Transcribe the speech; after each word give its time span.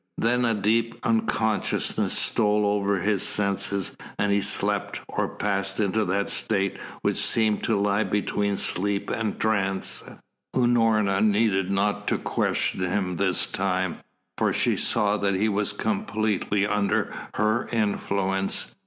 Then 0.17 0.45
a 0.45 0.55
deep 0.55 0.95
unconsciousness 1.03 2.17
stole 2.17 2.65
over 2.65 2.97
all 2.97 3.05
his 3.05 3.21
senses 3.21 3.95
and 4.17 4.31
he 4.31 4.41
slept, 4.41 4.99
or 5.07 5.27
passed 5.35 5.79
into 5.79 6.05
that 6.05 6.31
state 6.31 6.79
which 7.03 7.17
seems 7.17 7.61
to 7.67 7.79
lie 7.79 8.03
between 8.03 8.57
sleep 8.57 9.11
and 9.11 9.39
trance. 9.39 10.03
Unorna 10.55 11.23
needed 11.23 11.69
not 11.69 12.07
to 12.07 12.17
question 12.17 12.79
him 12.79 13.17
this 13.17 13.45
time, 13.45 13.97
for 14.39 14.51
she 14.53 14.75
saw 14.75 15.17
that 15.17 15.35
he 15.35 15.47
was 15.47 15.71
completely 15.71 16.65
under 16.65 17.13
her 17.35 17.69
influence. 17.71 18.73